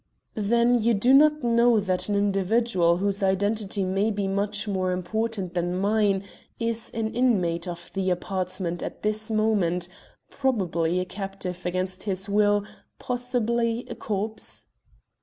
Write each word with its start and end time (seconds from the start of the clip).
"Then 0.33 0.81
you 0.81 0.95
do 0.95 1.13
not 1.13 1.43
know 1.43 1.79
that 1.79 2.09
an 2.09 2.15
individual 2.15 2.97
whose 2.97 3.21
identity 3.21 3.83
may 3.83 4.09
be 4.09 4.27
much 4.27 4.67
more 4.67 4.91
important 4.93 5.53
than 5.53 5.77
mine 5.77 6.23
is 6.57 6.89
an 6.95 7.13
inmate 7.13 7.67
of 7.67 7.91
the 7.93 8.09
apartment 8.09 8.81
at 8.81 9.03
this 9.03 9.29
moment 9.29 9.87
probably 10.31 10.99
a 10.99 11.05
captive 11.05 11.67
against 11.67 12.01
his 12.01 12.27
will, 12.27 12.65
possibly 12.97 13.85
a 13.89 13.93
corpse?" 13.93 14.65